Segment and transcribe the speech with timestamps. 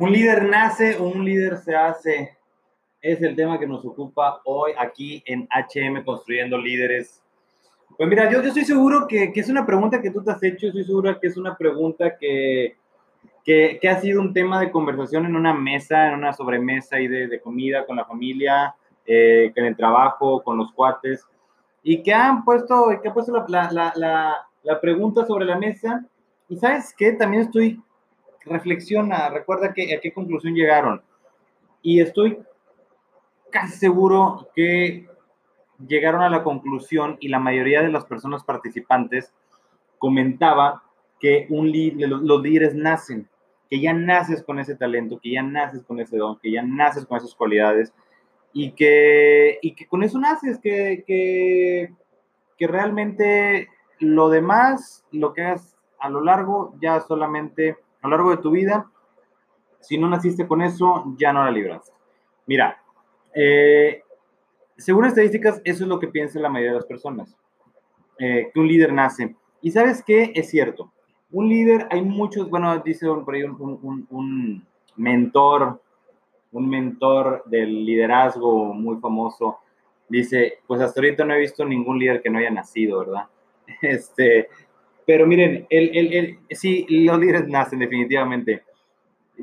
[0.00, 2.36] ¿Un líder nace o un líder se hace?
[3.00, 7.20] Es el tema que nos ocupa hoy aquí en HM Construyendo Líderes.
[7.96, 10.42] Pues mira, yo, yo estoy seguro que, que, es una pregunta que tú te has
[10.44, 12.76] hecho, estoy seguro que es una pregunta que,
[13.44, 17.08] que, que ha sido un tema de conversación en una mesa, en una sobremesa y
[17.08, 21.26] de, de comida con la familia, eh, en el trabajo, con los cuates,
[21.82, 26.06] y que han puesto, que ha puesto la, la, la, la pregunta sobre la mesa.
[26.48, 27.82] Y sabes qué, también estoy
[28.48, 31.02] reflexiona, recuerda que, a qué conclusión llegaron.
[31.82, 32.38] Y estoy
[33.50, 35.08] casi seguro que
[35.86, 39.32] llegaron a la conclusión y la mayoría de las personas participantes
[39.98, 40.82] comentaba
[41.20, 43.28] que un los líderes nacen,
[43.68, 47.06] que ya naces con ese talento, que ya naces con ese don, que ya naces
[47.06, 47.92] con esas cualidades
[48.52, 51.92] y que, y que con eso naces, que, que,
[52.56, 53.68] que realmente
[53.98, 58.50] lo demás, lo que hagas a lo largo, ya solamente a lo largo de tu
[58.50, 58.90] vida,
[59.80, 61.92] si no naciste con eso, ya no la libraste.
[62.46, 62.80] Mira,
[63.34, 64.02] eh,
[64.76, 67.36] según estadísticas, eso es lo que piensa la mayoría de las personas,
[68.18, 69.34] eh, que un líder nace.
[69.60, 70.92] Y sabes qué, es cierto,
[71.30, 75.80] un líder, hay muchos, bueno, dice ahí un, un mentor,
[76.52, 79.58] un mentor del liderazgo muy famoso,
[80.08, 83.26] dice, pues hasta ahorita no he visto ningún líder que no haya nacido, ¿verdad?
[83.82, 84.48] Este,
[85.08, 88.62] pero miren, el, el, el, sí, los líderes nacen definitivamente.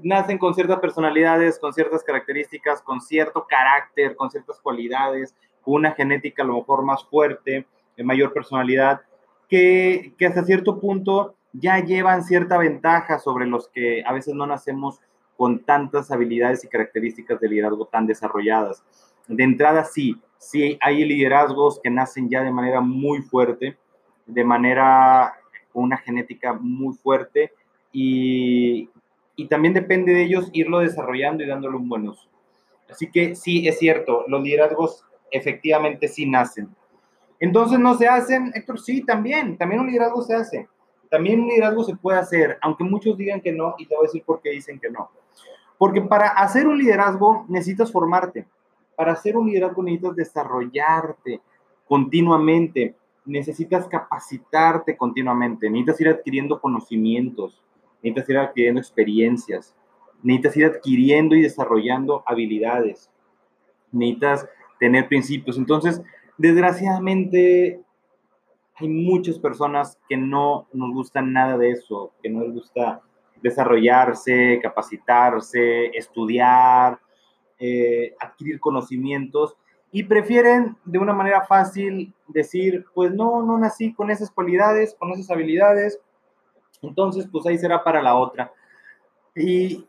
[0.04, 5.94] Nacen con ciertas personalidades, con ciertas características, con cierto carácter, con ciertas cualidades, con una
[5.94, 7.66] genética a lo mejor más fuerte,
[7.98, 9.02] de mayor personalidad,
[9.50, 14.46] que, que hasta cierto punto ya llevan cierta ventaja sobre los que a veces no
[14.46, 15.02] nacemos
[15.36, 18.84] con tantas habilidades y características de liderazgo tan desarrolladas.
[19.28, 23.80] De entrada, sí, sí hay liderazgos que nacen ya de manera muy fuerte,
[24.28, 25.34] de manera
[25.82, 27.54] una genética muy fuerte
[27.92, 28.90] y,
[29.36, 32.28] y también depende de ellos irlo desarrollando y dándole un buen uso.
[32.90, 36.70] Así que sí, es cierto, los liderazgos efectivamente sí nacen.
[37.40, 40.70] Entonces no se hacen, Héctor, sí, también, también un liderazgo se hace.
[41.10, 44.08] También un liderazgo se puede hacer, aunque muchos digan que no, y te voy a
[44.08, 45.10] decir por qué dicen que no.
[45.78, 48.46] Porque para hacer un liderazgo necesitas formarte.
[48.96, 51.42] Para hacer un liderazgo necesitas desarrollarte
[51.88, 57.64] continuamente necesitas capacitarte continuamente, necesitas ir adquiriendo conocimientos,
[58.02, 59.76] necesitas ir adquiriendo experiencias,
[60.22, 63.10] necesitas ir adquiriendo y desarrollando habilidades,
[63.92, 64.48] necesitas
[64.80, 65.58] tener principios.
[65.58, 66.02] Entonces,
[66.38, 67.82] desgraciadamente,
[68.76, 73.02] hay muchas personas que no nos gustan nada de eso, que no les gusta
[73.42, 77.00] desarrollarse, capacitarse, estudiar,
[77.58, 79.56] eh, adquirir conocimientos
[79.92, 85.12] y prefieren de una manera fácil decir, pues no, no nací con esas cualidades, con
[85.12, 86.00] esas habilidades,
[86.82, 88.52] entonces pues ahí será para la otra.
[89.36, 89.86] Y,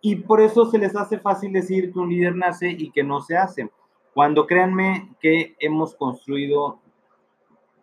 [0.00, 3.20] y por eso se les hace fácil decir que un líder nace y que no
[3.20, 3.70] se hace.
[4.14, 6.80] Cuando créanme que hemos construido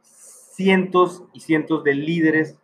[0.02, 2.60] cientos y cientos de líderes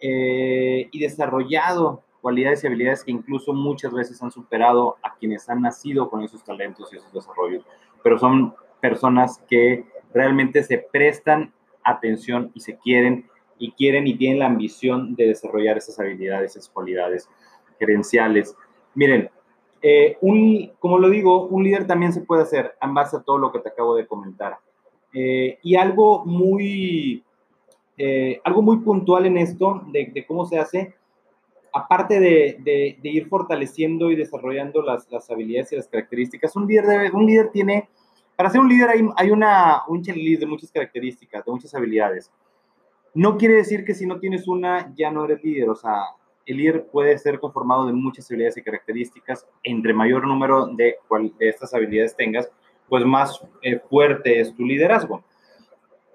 [0.00, 5.62] eh, y desarrollado cualidades y habilidades que incluso muchas veces han superado a quienes han
[5.62, 7.64] nacido con esos talentos y esos desarrollos
[8.02, 11.52] pero son personas que realmente se prestan
[11.84, 13.26] atención y se quieren
[13.58, 17.28] y quieren y tienen la ambición de desarrollar esas habilidades, esas cualidades
[17.78, 18.56] gerenciales.
[18.94, 19.28] Miren,
[19.82, 23.36] eh, un, como lo digo, un líder también se puede hacer en base a todo
[23.36, 24.58] lo que te acabo de comentar.
[25.12, 27.22] Eh, y algo muy,
[27.98, 30.94] eh, algo muy puntual en esto de, de cómo se hace,
[31.72, 37.26] aparte de, ir fortaleciendo y desarrollando las, habilidades y las características, un líder, debe, un
[37.26, 37.88] líder tiene,
[38.36, 42.30] para ser un líder hay, hay una, un checklist de muchas características, de muchas habilidades.
[43.14, 46.04] No quiere decir que si no tienes una, ya no eres líder, o sea,
[46.46, 51.32] el líder puede ser conformado de muchas habilidades y características, entre mayor número de, cual,
[51.38, 52.50] de estas habilidades tengas,
[52.88, 55.22] pues más eh, fuerte es tu liderazgo.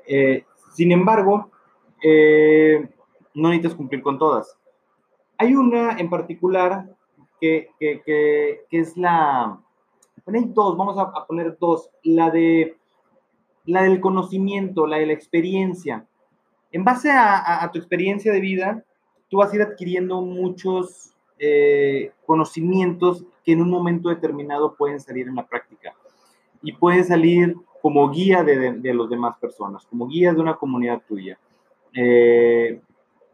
[0.07, 0.43] Eh,
[0.73, 1.51] sin embargo,
[2.03, 2.87] eh,
[3.33, 4.57] no necesitas cumplir con todas
[5.38, 6.90] hay una en particular
[7.40, 7.70] que,
[8.72, 9.59] es la...
[10.26, 11.90] Hay dos, vamos a, poner dos.
[12.03, 12.78] La, de,
[13.66, 16.05] la del conocimiento, la de la experiencia.
[16.72, 18.84] En base a, tu experiencia de vida,
[19.29, 25.28] tú vas a ir adquiriendo muchos eh, conocimientos que en un momento determinado pueden salir
[25.28, 25.93] en la práctica
[26.64, 31.03] y pueden salir como guía de, de, los demás personas, como guía de una comunidad
[31.08, 31.37] tuya.
[31.93, 32.82] Eh,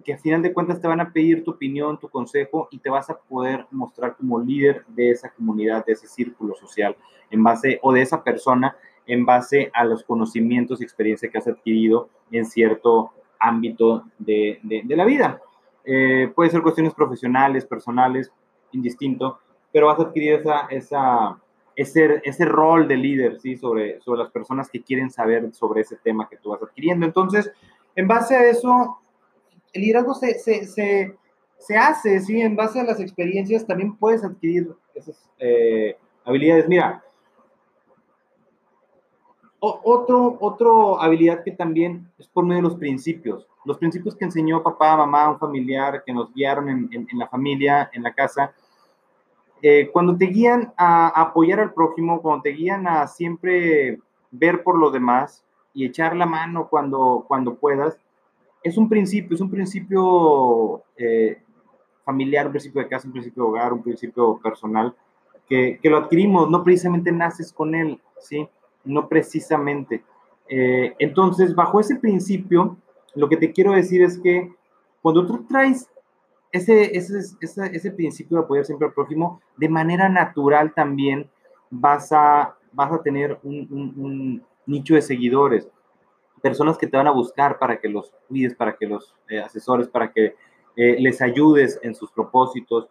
[0.04, 2.90] que al final de cuentas te van a pedir tu opinión, tu consejo y te
[2.90, 6.96] vas a poder mostrar como líder de esa comunidad, de ese círculo social,
[7.30, 8.76] en base, o de esa persona,
[9.06, 15.06] en base a los conocimientos y experiencia que has adquirido en cierto ámbito de la
[15.06, 15.42] vida.
[15.84, 18.32] Eh, puede ser cuestiones profesionales, personales,
[18.72, 19.40] indistinto,
[19.72, 21.40] pero vas a adquirir esa, esa,
[21.76, 23.58] ese, ese rol de líder, ¿sí?
[23.58, 27.06] Sobre, sobre las personas que quieren saber sobre ese tema que tú vas adquiriendo.
[27.06, 27.52] Entonces,
[27.96, 29.00] en base a eso,
[29.74, 31.16] el liderazgo se, se, se,
[31.58, 32.42] se hace, ¿sí?
[32.42, 36.68] En base a las experiencias también puedes adquirir esas eh, habilidades.
[36.68, 37.04] Mira,
[39.64, 43.48] otro, otro habilidad que también es por medio de los principios.
[43.64, 47.90] Los principios que enseñó papá, mamá, un familiar, que nos guiaron en, en, la familia,
[47.94, 48.54] en la casa.
[49.62, 54.00] Eh, cuando te guían a, apoyar al prójimo, cuando te guían a siempre
[54.32, 55.44] ver por los demás
[55.76, 58.00] y echar la mano cuando, cuando puedas,
[58.64, 61.42] es un principio, es un principio eh,
[62.04, 64.96] familiar, un principio de casa, un principio de hogar, un principio personal,
[65.48, 68.48] que, que lo adquirimos, no precisamente naces con él, ¿sí?
[68.84, 70.04] no precisamente.
[70.48, 72.78] Eh, entonces, bajo ese principio,
[73.16, 74.54] lo que te quiero decir es que
[75.02, 75.90] cuando tú traes
[76.52, 81.30] ese, ese, ese, principio de apoyar siempre al prójimo, de manera natural también
[81.70, 85.68] vas a, vas a tener un, nicho de seguidores,
[86.42, 89.88] personas que te van a buscar para que los cuides, para que los eh, asesores,
[89.88, 90.36] para que
[90.76, 92.88] eh, les ayudes en sus propósitos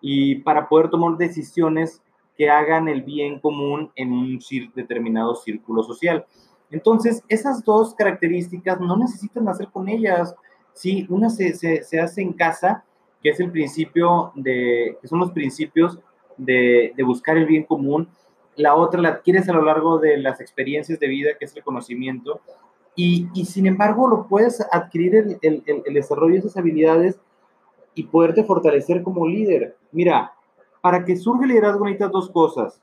[0.00, 2.02] y para poder tomar decisiones
[2.36, 4.38] que hagan el bien común en un
[4.74, 6.26] determinado círculo social.
[6.70, 10.34] Entonces, esas dos características no necesitan hacer con ellas.
[10.72, 12.84] Sí, una se, se, hace en casa,
[13.22, 15.98] que es el principio de, que son los principios
[16.38, 18.08] de, de, buscar el bien común.
[18.56, 21.62] La otra la adquieres a lo largo de las experiencias de vida, que es el
[21.62, 22.40] conocimiento.
[22.94, 27.18] Y, sin embargo, lo puedes adquirir el, el, el desarrollo de esas habilidades
[27.94, 29.76] y poderte fortalecer como líder.
[29.92, 30.32] Mira,
[30.80, 32.82] para que surja liderazgo necesitas dos cosas.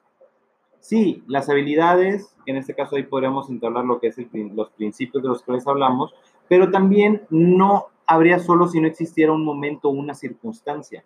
[0.80, 5.30] Sí, las habilidades, en este caso ahí podríamos entablar lo que es los principios de
[5.30, 6.16] los que hablamos,
[6.48, 11.04] pero también no habría solo si no existiera un momento o una circunstancia.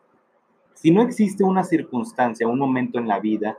[0.73, 3.57] Si no existe una circunstancia, un momento en la vida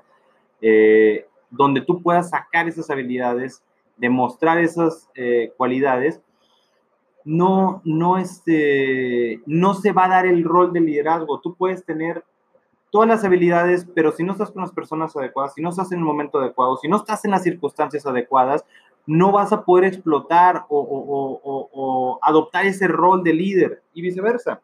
[0.61, 3.63] eh, donde tú puedas sacar esas habilidades,
[3.97, 6.21] demostrar esas eh, cualidades,
[7.25, 11.41] no, no, este, no se va a dar el rol de liderazgo.
[11.41, 12.23] Tú puedes tener
[12.91, 15.99] todas las habilidades, pero si no estás con las personas adecuadas, si no estás en
[15.99, 18.65] el momento adecuado, si no estás en las circunstancias adecuadas,
[19.07, 24.61] no vas a poder explotar o, adoptar ese rol de líder y viceversa.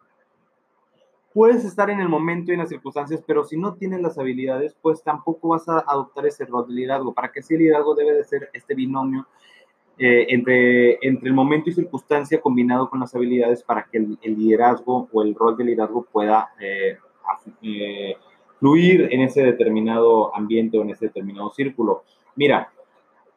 [1.32, 4.76] Puedes estar en el momento y en las circunstancias, pero si no tienes las habilidades,
[4.82, 7.14] pues tampoco vas a adoptar ese rol de liderazgo.
[7.14, 9.26] Para que sea liderazgo debe de ser este binomio
[9.96, 15.08] eh, entre, entre el momento y circunstancia combinado con las habilidades para que el, liderazgo
[15.12, 16.96] o el rol de liderazgo pueda eh,
[17.62, 18.16] eh,
[18.58, 22.02] fluir en ese determinado ambiente o en ese determinado círculo.
[22.34, 22.72] Mira,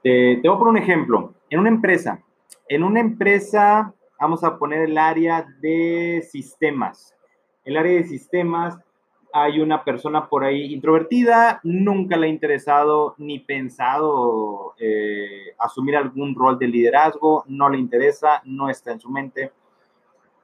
[0.01, 1.33] te, te voy a poner un ejemplo.
[1.49, 2.23] En una empresa,
[2.67, 7.12] en una empresa, vamos a poner el área de sistemas.
[7.65, 8.77] El área de sistemas,
[9.35, 16.35] hay una persona por ahí introvertida, nunca le ha interesado ni pensado eh, asumir algún
[16.35, 19.51] rol de liderazgo, no le interesa, no está en su mente.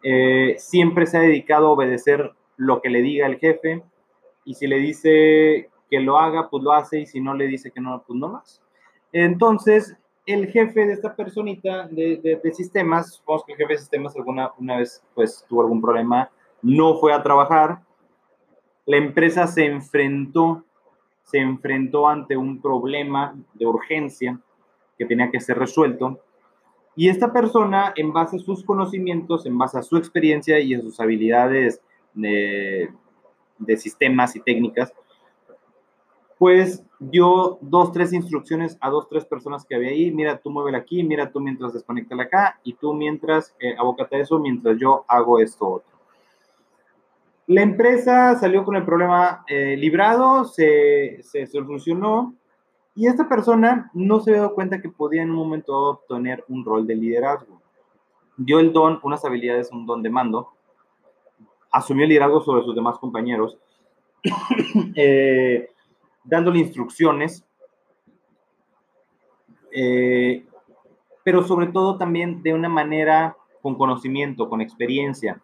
[0.01, 3.83] Eh, siempre se ha dedicado a obedecer lo que le diga el jefe
[4.43, 7.69] y si le dice que lo haga, pues lo hace y si no le dice
[7.69, 8.59] que no, pues no más.
[9.11, 9.95] Entonces,
[10.25, 14.51] el jefe de esta personita de, de, sistemas, supongamos que el jefe de sistemas alguna
[14.57, 17.81] una vez pues tuvo algún problema, no fue a trabajar,
[18.85, 20.63] la empresa se enfrentó,
[21.23, 24.39] se enfrentó ante un problema de urgencia
[24.97, 26.19] que tenía que ser resuelto
[26.99, 30.81] y esta persona, en base a sus conocimientos, en base a su experiencia y a
[30.81, 31.81] sus habilidades
[32.13, 32.89] de,
[33.77, 34.93] sistemas y técnicas,
[36.37, 40.11] pues dio dos, tres instrucciones a dos, tres personas que había ahí.
[40.11, 44.37] Mira, tú muévela aquí, mira tú mientras desconectala acá y tú mientras, eh, abócate eso
[44.37, 45.88] mientras yo hago esto otro.
[47.49, 52.35] La empresa salió con el problema eh, librado, se, se, solucionó
[52.93, 56.85] y esta persona no se dio cuenta que podía en un momento obtener un rol
[56.85, 57.59] de liderazgo.
[58.37, 60.49] Dio el don, unas habilidades, un don de mando,
[61.71, 63.57] asumió el liderazgo sobre sus demás compañeros,
[64.95, 65.71] eh,
[66.23, 67.43] dándole instrucciones,
[69.71, 70.45] eh,
[71.23, 75.41] pero sobre todo también de una manera con conocimiento, con experiencia.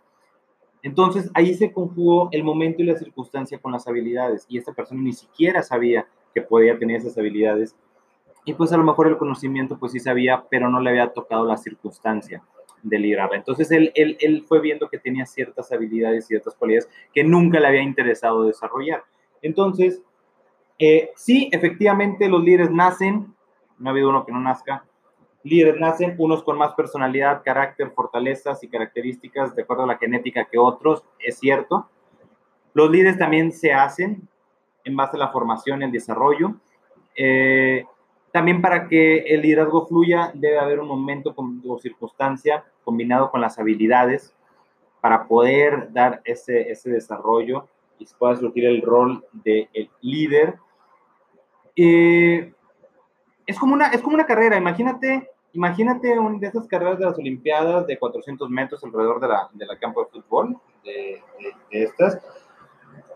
[0.86, 5.01] Entonces ahí se conjugó el momento y la circunstancia con las habilidades y esta persona
[5.01, 7.75] ni siquiera sabía que podía tener esas habilidades
[8.46, 11.44] y pues a lo mejor el conocimiento pues sí sabía, pero no le había tocado
[11.44, 12.44] la circunstancia
[12.84, 13.38] de liderarla.
[13.38, 17.65] Entonces él, él, él, fue viendo que tenía ciertas habilidades, ciertas cualidades que nunca le
[17.65, 19.04] había interesado desarrollar.
[19.42, 20.04] Entonces,
[20.77, 23.34] eh, sí, efectivamente los líderes nacen,
[23.80, 24.86] no ha habido uno que no nazca,
[25.46, 30.46] líderes nacen, unos con más personalidad, carácter, fortalezas y características de acuerdo a la genética
[30.46, 31.88] que otros, es cierto,
[32.74, 34.28] Los líderes también se hacen
[34.84, 36.56] en base a la formación, el desarrollo.
[37.16, 37.86] Eh,
[38.34, 43.58] también para que el liderazgo fluya debe haber un momento o circunstancia combinado con las
[43.58, 44.36] habilidades
[45.00, 50.56] para poder dar ese, ese desarrollo y pueda surgir el rol de el líder.
[51.78, 52.54] Eh,
[53.46, 57.17] es, como una, es como una carrera, imagínate, imagínate una de esas carreras de las
[57.17, 61.24] Olimpiadas de 400 metros alrededor de la, de la campo de fútbol, de,
[61.71, 62.21] de estas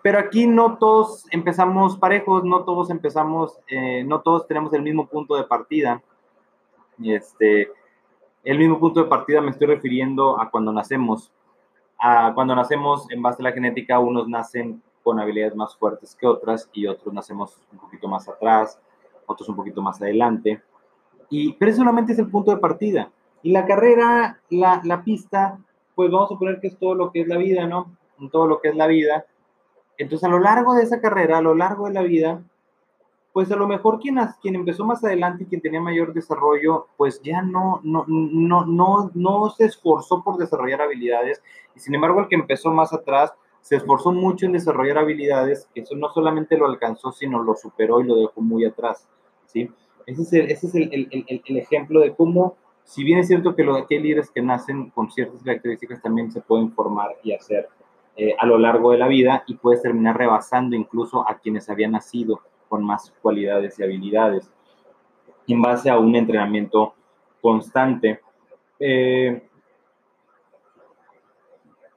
[0.02, 5.08] pero aquí no todos empezamos parejos, no todos empezamos, eh, no todos tenemos el mismo
[5.08, 6.02] punto de partida.
[7.04, 7.70] Este,
[8.44, 11.32] el mismo punto de partida me estoy refiriendo a cuando nacemos.
[11.98, 16.28] A cuando nacemos, en base a la genética, unos nacen con habilidades más fuertes que
[16.28, 18.80] otras y otros nacemos un poquito más atrás,
[19.26, 20.62] otros un poquito más adelante.
[21.30, 23.12] Y, pero solamente es el punto de partida.
[23.44, 25.60] Y la carrera, la, la pista,
[25.96, 27.96] pues vamos a suponer que es todo lo que es la vida, ¿no?
[28.32, 29.26] Todo lo que es la vida
[30.00, 32.42] entonces, a lo largo de esa carrera, a lo largo de la vida,
[33.34, 37.22] pues a lo mejor quien, quien empezó más adelante y quien tenía mayor desarrollo, pues
[37.22, 41.44] ya no, no, no, no, no se esforzó por desarrollar habilidades.
[41.76, 45.82] Y sin embargo, el que empezó más atrás se esforzó mucho en desarrollar habilidades, que
[45.82, 49.06] eso no solamente lo alcanzó, sino lo superó y lo dejó muy atrás.
[49.48, 49.70] ¿sí?
[50.10, 53.56] Ese es el, ese es el, el, el ejemplo de cómo, si bien es cierto
[53.56, 57.32] que, lo, que hay líderes que nacen con ciertas características, también se pueden formar y
[57.32, 57.70] hacer
[58.18, 61.92] eh, a lo largo de la vida y puedes terminar rebasando incluso a quienes habían
[61.92, 64.50] nacido con más cualidades y habilidades
[65.48, 66.96] en base a un entrenamiento
[67.40, 68.20] constante.
[68.80, 69.48] Eh,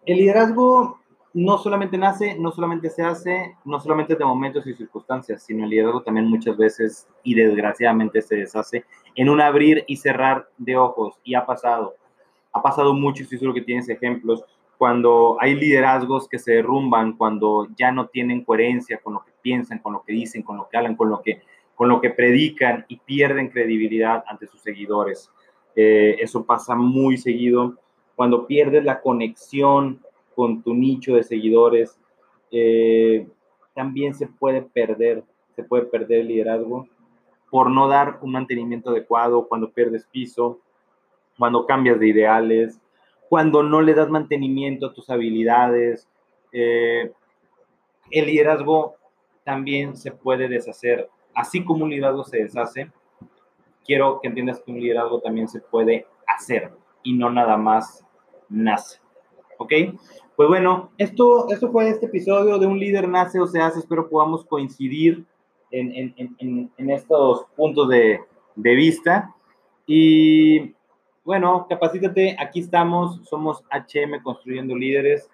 [0.04, 1.00] el liderazgo
[1.34, 5.70] no solamente nace, no solamente se hace, no solamente de momentos y circunstancias, sino el
[5.70, 8.84] liderazgo también muchas veces y desgraciadamente se deshace
[9.14, 11.94] en un abrir y cerrar de ojos y ha pasado.
[12.52, 14.44] Ha pasado mucho, y seguro que tienes ejemplos
[14.76, 19.78] cuando hay liderazgos que se derrumban, cuando ya no tienen coherencia con lo que piensan,
[19.78, 21.40] con lo que dicen, con lo que hablan, con lo que,
[21.74, 25.30] con lo que predican y pierden credibilidad ante sus seguidores.
[25.76, 27.78] Eh, eso pasa muy seguido.
[28.16, 30.00] Cuando pierdes la conexión
[30.34, 31.98] con tu nicho de seguidores,
[32.50, 33.26] eh,
[33.74, 35.24] también se puede perder,
[35.56, 36.86] se puede perder el liderazgo
[37.50, 40.60] por no dar un mantenimiento adecuado, cuando pierdes piso,
[41.38, 42.80] cuando cambias de ideales,
[43.28, 46.08] cuando no le das mantenimiento a tus habilidades.
[46.52, 47.12] Eh,
[48.10, 48.96] el liderazgo
[49.44, 52.90] también se puede deshacer, así como un liderazgo se deshace.
[53.84, 56.70] Quiero que entiendas que un liderazgo también se puede hacer
[57.02, 58.06] y no nada más
[58.48, 59.00] nace.
[59.62, 59.72] ¿Ok?
[60.36, 63.80] Pues bueno, esto, esto fue este episodio de Un líder nace o se hace.
[63.80, 65.24] Espero podamos coincidir
[65.70, 68.20] en, en, en, estos puntos de,
[68.56, 69.34] de vista.
[69.86, 70.74] Y
[71.24, 75.30] bueno, capacítate, aquí estamos, somos HM Construyendo Líderes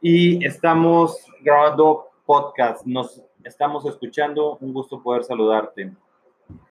[0.00, 5.92] y estamos grabando podcast, nos estamos escuchando, un gusto poder saludarte.